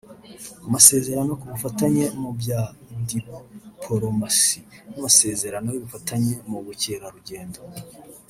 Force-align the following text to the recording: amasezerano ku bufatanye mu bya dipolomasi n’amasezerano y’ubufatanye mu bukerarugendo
amasezerano 0.67 1.31
ku 1.39 1.45
bufatanye 1.51 2.05
mu 2.21 2.31
bya 2.39 2.61
dipolomasi 3.09 4.59
n’amasezerano 4.91 5.67
y’ubufatanye 5.71 6.33
mu 6.49 6.59
bukerarugendo 6.65 7.59